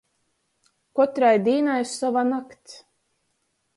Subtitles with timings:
[0.99, 2.75] Kotrai dīnai sova nakts.